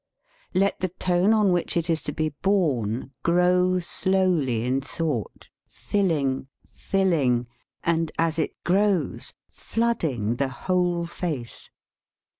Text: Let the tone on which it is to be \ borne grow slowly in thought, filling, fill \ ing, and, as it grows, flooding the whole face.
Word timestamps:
Let 0.55 0.79
the 0.79 0.89
tone 0.89 1.31
on 1.31 1.51
which 1.51 1.77
it 1.77 1.87
is 1.87 2.01
to 2.09 2.11
be 2.11 2.29
\ 2.39 2.41
borne 2.41 3.11
grow 3.21 3.77
slowly 3.77 4.65
in 4.65 4.81
thought, 4.81 5.51
filling, 5.67 6.47
fill 6.67 7.13
\ 7.13 7.13
ing, 7.13 7.45
and, 7.83 8.11
as 8.17 8.39
it 8.39 8.55
grows, 8.63 9.35
flooding 9.47 10.37
the 10.37 10.49
whole 10.49 11.05
face. 11.05 11.69